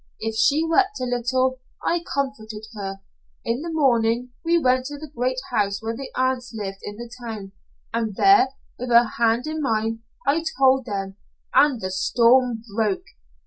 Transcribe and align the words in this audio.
If 0.19 0.33
she 0.33 0.65
wept 0.67 0.99
a 0.99 1.03
little, 1.03 1.59
I 1.85 2.03
comforted 2.11 2.65
her. 2.73 3.01
In 3.45 3.61
the 3.61 3.71
morning 3.71 4.31
we 4.43 4.57
went 4.57 4.87
to 4.87 4.97
the 4.97 5.11
great 5.15 5.37
house 5.51 5.79
where 5.79 5.95
the 5.95 6.09
aunts 6.15 6.51
lived 6.55 6.79
in 6.81 6.95
the 6.97 7.07
town, 7.23 7.51
and 7.93 8.15
there, 8.15 8.47
with 8.79 8.89
her 8.89 9.05
hand 9.19 9.45
in 9.45 9.61
mine, 9.61 9.99
I 10.25 10.43
told 10.57 10.85
them, 10.85 11.17
and 11.53 11.79
the 11.81 11.91
storm 11.91 12.63
broke. 12.75 13.05